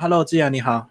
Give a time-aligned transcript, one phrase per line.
[0.00, 0.86] Hello，志阳你好。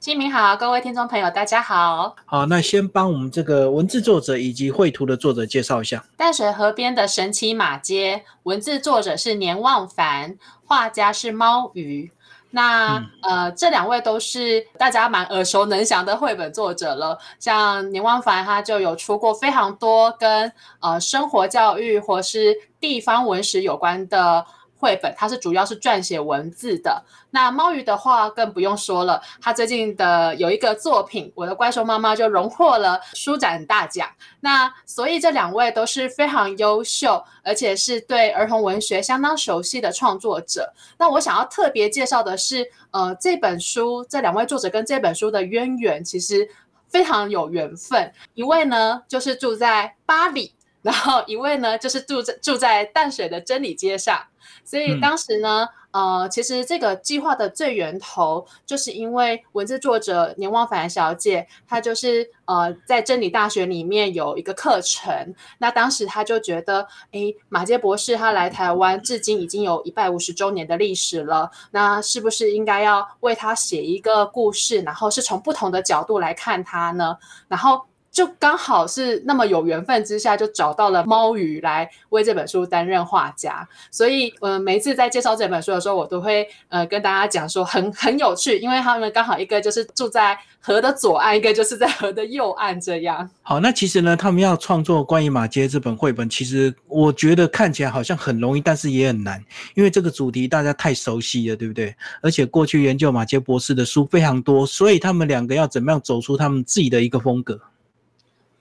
[0.00, 2.16] 清明好，各位听众朋友，大家好。
[2.24, 6.02] 好，那先帮我们这个文字作者以及绘图的作者介绍一下。
[6.16, 12.10] 淡水河边的神奇马街，文字作者是年望凡，画家是猫鱼。
[12.50, 17.18] 那呃，这两位都是大家蛮耳熟能详的绘本作者了。
[17.38, 20.50] 像年望凡，他就有出过非常多跟
[20.80, 24.46] 呃生活教育或是地方文史有关的。
[24.78, 27.02] 绘本，它是主要是撰写文字的。
[27.30, 34.08] 那猫鱼的话更不用说了，他最近的有一个作品《我的怪兽妈妈》就荣获了书展大奖。
[34.40, 40.72] 那所以这两位都是非常优秀，而且是对儿童文学相当熟悉的创作者。
[40.98, 46.48] 那我想要特别介绍的是，呃，这本书这两位作者跟这本书的渊源其实
[46.88, 48.12] 非常有缘分。
[48.34, 50.52] 一位呢就是住在巴黎，
[50.86, 54.24] 然后一位呢就是住在住在淡水的真理街上。
[54.64, 77.18] 所以当时呢，呃，其实这个计划的最源头，就是因为文字作者年望凡小姐，她就是呃在真理大学里面有一个课程，那当时她就觉得，哎，马杰博士他来台湾，至今已经有一百五十周年的历史了，那是不是应该要为他写一个故事，然后是从不同的角度来看他呢？
[77.48, 77.84] 然后。
[78.16, 83.68] 就刚好是那么有缘分之下，就找到了猫鱼来为这本书担任画家。
[83.90, 93.28] 所以，呃，每一次在介绍这本书的时候，我都会呃跟大家讲说很很有趣，因为他们刚好一个就是住在河的左岸，一个就是在河的右岸这样。
[93.42, 99.44] 好，那其实呢，他们要创作关于马街这本绘本，其实我觉得看起来好像很容易，但是也很难，
[99.74, 101.94] 因为这个主题大家太熟悉了，对不对？
[102.22, 107.60] 而且过去研究马街博士的书非常多，所以他们两个要怎么样走出他们自己的一个风格？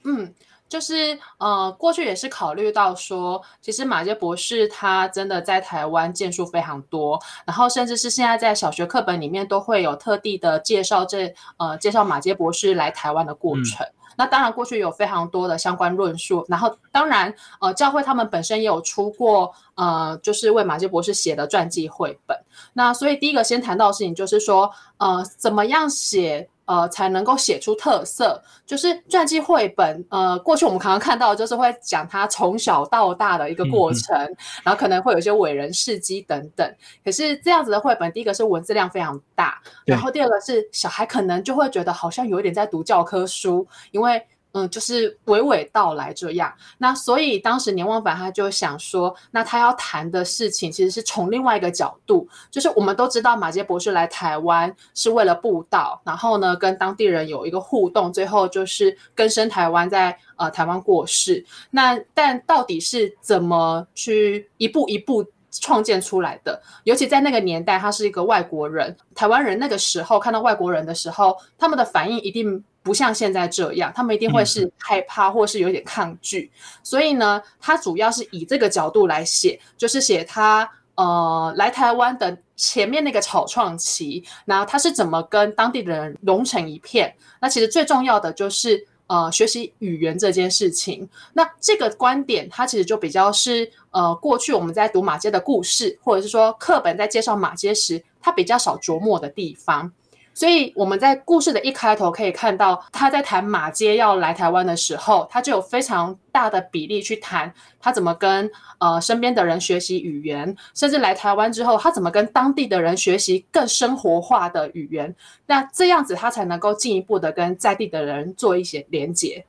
[0.08, 0.32] 嗯，
[0.70, 13.86] 就是呃，过去也是考虑到说，其实马杰博士他真的在台湾建树非常多，然后甚至是现在在小学课本里面都会有特地的介绍这呃介绍马杰博士来台湾的过程。
[14.18, 22.38] 那当然过去有非常多的相关论述，然后当然呃教会他们本身也有出过呃就是为马杰博士写的传记绘本。
[22.74, 26.48] 那所以第一个先谈到的事情就是说呃怎么样写。
[26.66, 30.06] 呃，才能够写出特色，就是传记绘本。
[30.10, 34.16] 呃，过去我们常常看到，就是会讲他从小到大的一个过程，
[34.64, 36.76] 然后可能会有一些伟人事迹等等。
[37.04, 44.26] 可是这样子的绘本，第一个是文字量非常大，然后第二个是小孩可能就会觉得好像有一点在读教科书，因为。
[44.58, 46.50] 嗯，就是娓娓道来这样。
[46.78, 61.46] 那所以当时年望凡他就想说，那他要谈的事情其实是从另外一个角度，就是我们都知道马杰博士来台湾是为了布道，然后呢跟当地人有一个互动，最后就是根生台湾，在呃台湾过世。
[61.70, 66.62] 那但到底是怎么去一步一步创建出来的？
[66.86, 72.64] 尤其在那个年代，他是一个外国人，台湾人那个时候看到外国人的时候，他们的反应一定。
[72.86, 76.52] 不像现在这样，他们一定会是害怕或是有点抗拒，
[76.84, 87.12] 所以呢，他主要是以这个角度来写，就是写他呃来台湾的前面那个草创期，然后他是怎么跟当地的人融成一片。
[87.42, 91.10] 那其实最重要的就是呃学习语言这件事情。
[91.34, 99.92] 那这个观点，它其实就比较是呃过去我们在读马街的故事，或者是说课本在介绍马街时，他比较少琢磨的地方。
[100.36, 115.16] 所以我们在故事的一开头可以看到，他在谈马街要来台湾的时候，他就有非常大的比例去谈他怎么跟呃身边的人学习语言，甚至来台湾之后，他怎么跟当地的人学习更生活化的语言。
[115.46, 119.46] 那这样子他才能够进一步的跟在地的人做一些连接。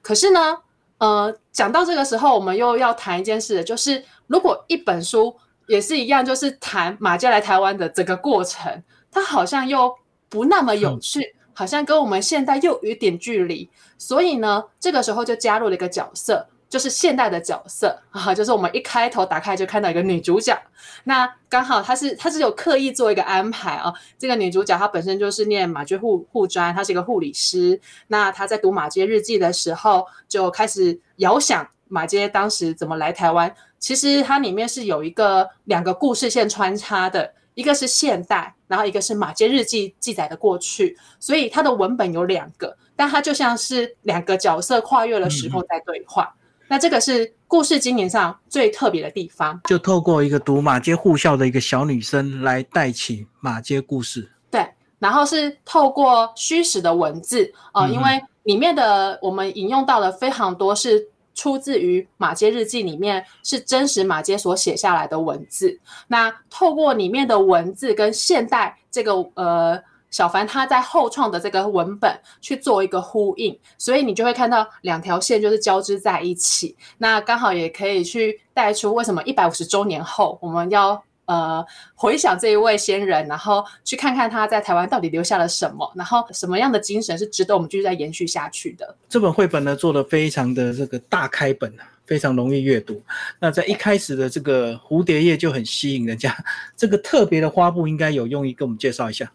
[0.00, 0.56] 可是呢，
[0.96, 5.36] 呃，讲到这个时候，我们又要谈一件事，就是如果一本书
[5.68, 9.94] 也是一样，就是谈马街来台湾的整个过程，他好像又。
[10.30, 13.68] 不那么有趣，好像跟我们现代又有点距离，
[13.98, 20.56] 所以呢，这个时候就加入了一个角色，就是现代的角色 啊，就是我们一开头打开就看到一个女主角，
[21.04, 37.34] 那刚好她是她是有刻意做一个安排啊，这个女主角她本身就是念马街护护专，她是一个护理师，那她在读马街日记的时候就开始遥想马街当时怎么来台湾，其实它里面是有一个两个故事线穿插的。
[37.60, 46.34] 一个是现代，然后一个是马街日记记载的过去，所以它的文本有两个，但它就像是两个角色跨越了时空在对话。
[46.68, 54.32] 那这个是故事经营上最特别的地方，就透过一个读马街护校的一个小女生来带起马街故事。
[54.50, 54.66] 对，
[54.98, 61.08] 然后是透过虚实的文字啊，因为里面的我们引用到了非常多是。
[61.40, 65.80] 出自于马街日记里面是真实马街所写下来的文字。
[66.06, 76.76] 那透过里面的文字跟现代这个呃小凡他在后创的这个文本去做一个呼应，所以你就会看到两条线就是交织在一起。
[76.98, 88.96] 那刚好也可以去带出为什么一百五十周年后我们要呃回想这一位先人，然后去看看他在台湾到底留下了什么，然后什么样的精神是值得我们继续再延续下去的。
[89.08, 91.72] 这本绘本呢做的非常的这个大开本
[92.04, 93.00] 非常容易阅读。
[93.38, 96.36] 那在一开始的这个蝴蝶叶就很吸引人家，
[96.76, 99.30] 这个特别的花布应该有用意，跟我们介绍一下。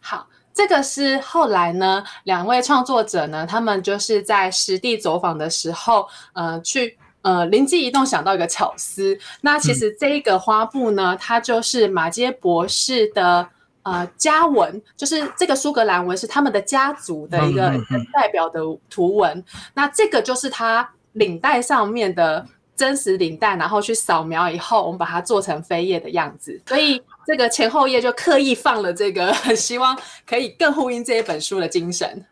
[0.00, 9.18] 好，这个是后来呢，两位创作者呢，他们就是在实地走访的时候，呃，去呃灵机一动想到一个巧思。
[9.40, 13.48] 那其实这一个花布呢，它就是马街博士的
[13.82, 17.72] 呃家纹，就是这个苏格兰纹是他们的家族的一个
[18.12, 19.44] 代表的图文。
[19.74, 22.46] 那这个就是他领带上面的。
[22.76, 26.58] 真实领带，然后去扫描以后，我们把它做成飞页的样子。
[26.64, 29.94] 所以这个前后页就刻意放了这个， 希望
[30.26, 32.24] 可以更呼应这一本书的精神。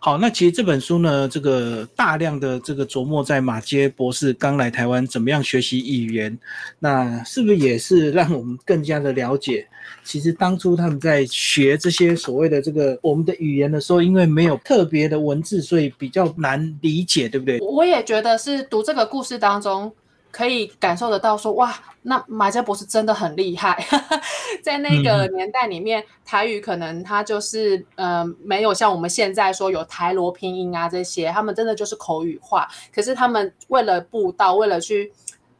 [0.00, 6.38] 好，那其实这本书呢，这个大量的这个琢磨在马街博士刚来台湾怎么样学习语言，
[6.78, 9.66] 那是不是也是让我们更加的了解，
[10.04, 17.58] 其实当初他们在学这些所谓的这个我们的语言的时候，因为没有特别的文字，所以比较难理解，对不对？
[17.60, 19.90] 我也觉得是读这个故事当中。
[20.34, 21.72] 可以感受得到，说哇，
[22.02, 23.86] 那马家博士真的很厉害，
[24.64, 32.68] 在那个年代里面，台语可能他就是呃没有像我们现在说有台罗拼音啊这些，他们真的就是口语化。
[32.92, 35.12] 可是他们为了布道，为了去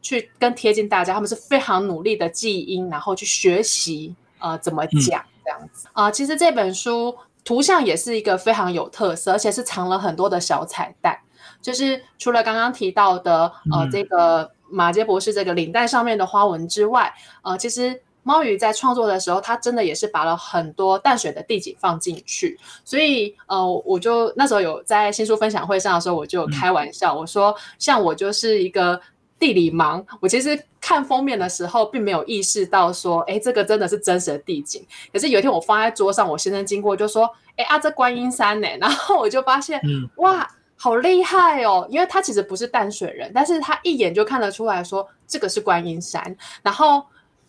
[0.02, 6.10] 去更贴近大家，他们是非常努力的记音，然后去学习呃怎么讲这样子啊。
[6.10, 11.16] 其实这本书图像也是一个非常有特色，而且是藏了很多的小彩蛋，
[11.62, 14.50] 就是除了刚刚提到的呃这个。
[14.74, 17.12] 马杰博士这个领带上面的花纹之外，
[17.42, 22.58] 呃，其实猫鱼在创作的时候，它真的也是把了很多淡水的地景放进去。
[22.84, 29.00] 所以，呃，我就那时候有在新书分享会上的时候，我就开玩笑，我说，像我就是一个
[29.38, 34.84] 地理盲，我其实看封面的时候，并没有意识到说，哎，这个真的是真实的地景。
[35.12, 38.68] 可是有一天我放在桌上，我先生经过就说，哎啊，这观音山呢？
[38.80, 39.80] 然后我就发现，
[40.16, 40.50] 哇！
[40.76, 41.86] 好厉害哦！
[41.88, 46.36] 因为他其实不是淡水人，但是他一眼就看得出来说这个是观音山。
[46.62, 47.02] 然后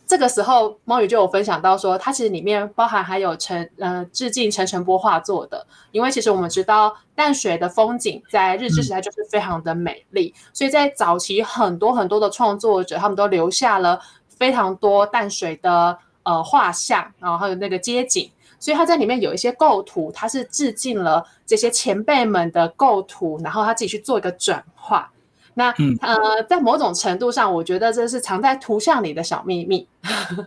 [0.07, 5.65] 这个时候，猫宇就有分享到说，它其实里面包含还有陈呃致敬陈澄波画作的。
[5.91, 13.99] 因为其实我们知道淡水的风景在日治时代就是非常的美丽，所以在早期很多很多的创作者，他们都留下了
[14.29, 18.29] 非常多淡水的呃画像，然后还有那个街景。
[18.59, 25.11] 所以他在里面有一些构图，他是致敬了这些前辈们的构图，然后他自己去做一个转化。
[25.53, 25.69] 那
[26.01, 29.87] 呃，在某种程度上，我觉得这是藏在图像里的小秘密。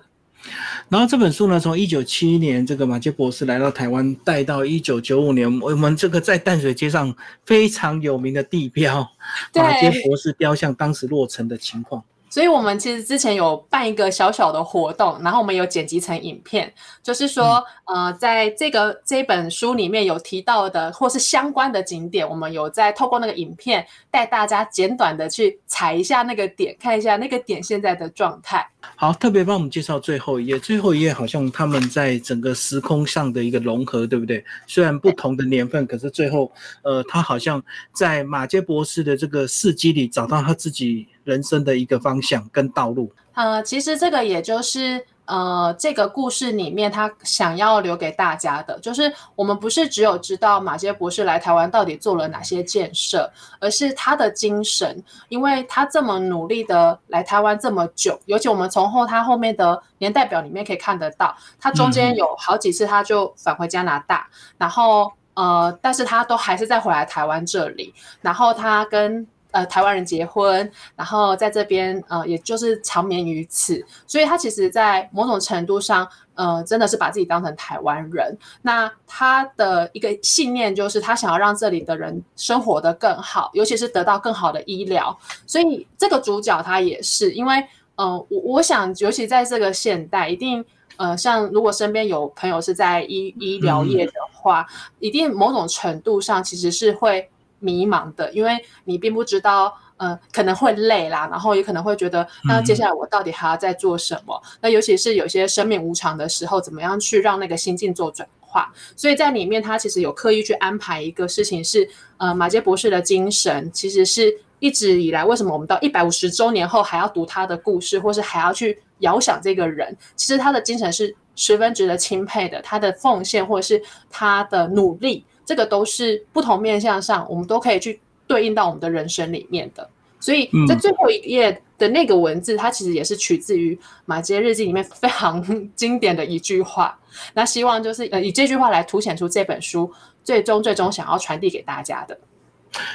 [0.88, 7.14] 然后这本书呢，从一九七一年这个马杰博士来到台湾，带到一九九五年，我们这个在淡水街上
[7.44, 9.06] 非常有名的地标
[9.54, 12.02] 马杰博士雕像当时落成的情况。
[12.30, 16.72] 所以我们其实之前有办一个小小的活动，然后我们有剪辑成影片，
[17.02, 28.68] 就是说，呃，在这个这本书里面有提到的或是相关的景点，我们有在透过那个影片带大家简短的去踩一下那个点，看一下那个点现在的状态。
[28.80, 34.44] 好，特别帮我们介绍最后一页，最后一页好像他们在整个时空上的一个融合，对不对？
[34.66, 36.50] 虽然不同的年份，可是最后，
[36.82, 37.62] 呃，他好像
[37.92, 43.12] 在马杰博士的这个事迹里找到他自己人生的一个方向跟道路。
[43.34, 45.04] 呃，其实这个也就是。
[45.28, 53.30] 呃，这个故事里面，他想要留给大家的，就是我们不是只有知道马杰博士来台湾到底做了哪些建设，
[53.60, 67.92] 而是他的精神，因为他这么努力的来台湾这么久，尤其我们从后他后面的年代表里面可以看得到，他中间有好几次他就返回加拿大，然后呃，但是他都还是再回来台湾这里，
[68.22, 69.26] 然后他跟。
[69.58, 78.38] 呃，台湾人结婚，然后在这边，呃，也就是长眠于此，所以他其实，在某种程度上，呃，真的是把自己当成台湾人。
[78.62, 85.18] 那他的一个信念就是，他想要让这里的人生活的更好，尤其是得到更好的医疗。
[85.44, 90.64] 所以这个主角他也是，因为，呃，我我想，尤其在这个现代，一定，
[90.98, 94.64] 呃，像如果身边有朋友是在医医疗业的话，
[95.00, 97.28] 一定某种程度上其实是会。
[97.58, 104.40] 迷茫的，因为你并不知道，嗯，可能会累啦，然后也可能会觉得，那接下来我到底还要再做什么？
[104.60, 108.72] 那尤其是有些生命无常的时候，怎么样去让那个心境做转化？
[108.96, 119.96] 所以在里面，他其实有刻意去安排一个事情，是，呃，马杰博士的精神其实是一直以来，为什么我们到一百五十周年后还要读他的故事，或是还要去遥想这个人？
[120.16, 129.88] 其实他的精神是十分值得钦佩的，他的奉献或者是他的努力，这个都是不同面向上，我们都可以去对应到我们的人生里面的。
[130.20, 135.42] 所以在最后一页的那个文字，它其实也是取自于马杰日记里面非常
[135.74, 136.98] 经典的一句话。
[137.32, 139.90] 那希望就是呃以这句话来凸显出这本书
[140.22, 142.18] 最终最终想要传递给大家的。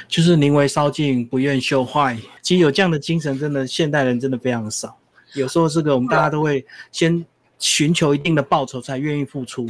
[0.06, 2.16] 就是宁为烧尽，不愿锈坏。
[2.40, 4.96] 其实有这样的精神，真的现代人真的非常少。
[5.32, 7.26] 有时候这个我们大家都会先
[7.58, 9.68] 寻求一定的报酬，才愿意付出。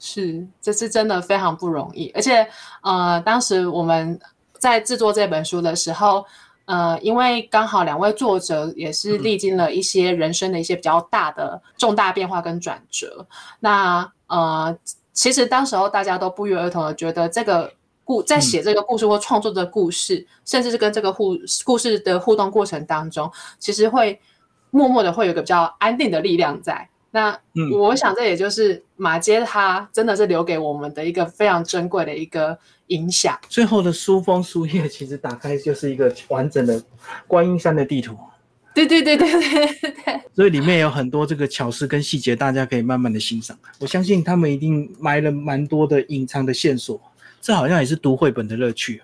[0.00, 2.10] 是，这是真的非常不容易。
[2.16, 2.44] 而且，
[2.82, 4.18] 呃，当时我们
[4.58, 6.24] 在制作这本书的时候，
[6.64, 13.24] 呃，因为刚好两位作者也是历经了一些人生的一些比较大的重大变化跟转折。
[13.60, 14.76] 那呃，
[15.12, 17.72] 其实当时候大家都不约而同的觉得这个。
[18.02, 24.20] 故在写这个故事或创作的故事，甚至是跟这个互故事的互动过程当中，其实会
[24.72, 26.88] 默默的会有个比较安定的力量在。
[27.12, 27.36] 那
[27.72, 33.38] 我想这也就是马街他真的是留给我们的一个非常珍贵的一个影响。
[33.48, 36.80] 最后的书封书页其实打开就是一个完整的
[37.26, 38.16] 观音山的地图。
[38.72, 40.20] 对对对对对对。
[40.32, 43.58] 所以里面有很多这个巧思跟细节，大家可以慢慢的欣赏。
[43.80, 47.00] 我相信他们一定埋了蛮多的隐藏的线索。
[47.40, 49.02] 这好像也是读绘本的乐趣。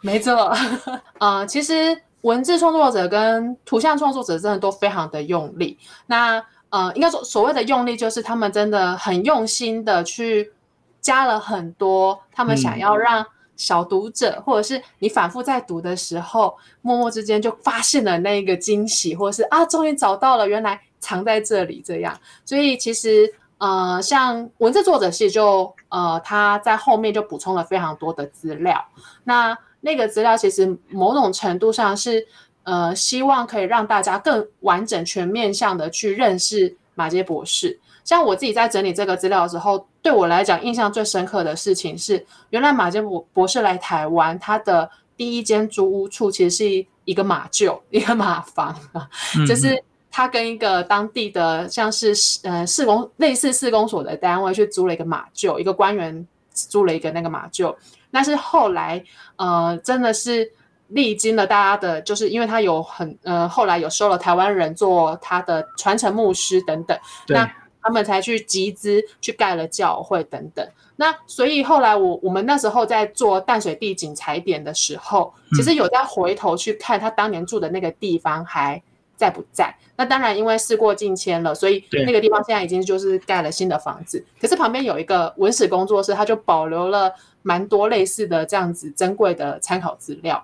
[0.00, 0.54] 没错，
[1.18, 5.76] 呃，其实文字创作者跟图像创作者真的都非常的用力。
[6.06, 10.52] 那呃，应该说所谓的用力，就是他们真的很用心的去
[11.00, 13.24] 加了很多他们想要让
[13.56, 22.18] 小读者，或者是你反复在读的时候，默默之间就发现了那个惊喜，或者是啊，终于找到了，原来藏在这里这样。
[22.44, 23.32] 所以其实。
[23.62, 28.82] 呃，像文字作者其实就呃，他在后面就补充了非常多的资料。
[29.24, 32.26] 那那个资料其实某种程度上是
[32.62, 37.78] 呃，希望可以让大家更完整、全面向的去认识马杰博士。
[38.04, 49.08] 像我自己在整理这个资料的时候，对我来讲印象最深刻的事情是，原来马杰博博士来台湾，他的第一间租屋处其实是一个马厩， 一个马房啊，
[49.46, 49.82] 就是。
[50.12, 52.12] 他跟一个当地的像是
[52.42, 57.72] 呃市公类似市公所的单位去租了一个马厩，一个官员租了一个那个马厩。
[58.10, 59.00] 但是后来
[59.36, 60.50] 呃真的是
[60.90, 67.50] 历经了大家的，就是因为他有很呃后来有收了台湾人做他的传承牧师等等，那
[67.82, 70.66] 他们才去集资去盖了教会等等。
[70.96, 78.82] 那所以后来我我们那时候在做淡水地景踩点的时候，其实有在回头去看他当年住的那个地方还。
[79.20, 79.76] 在不在？
[79.96, 84.24] 那当然，因为事过境迁了，所以那个地方现在已经就是盖了新的房子。
[84.40, 90.42] 可是旁边有一个文史工作室，他就保留了蛮多类似的这样子珍贵的参考资料。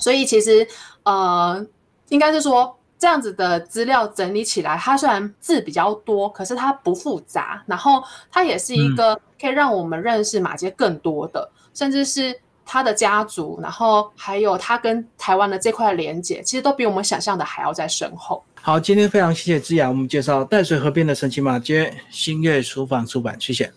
[0.00, 0.66] 所以其实
[1.04, 1.64] 呃，
[2.08, 8.02] 应该是说这样子的资料整理起来，它虽然字比较多，可是它不复杂，然后
[8.32, 12.40] 它也是一个可以让我们认识马街更多的，甚至是。
[12.72, 18.44] 他的家族，然后还有他跟台湾的这块连接，其实都比我们想象的还要在深厚。
[18.62, 23.72] 好，今天非常谢谢之雅，我们介绍淡水河边的神奇马街新月书房出版，谢谢。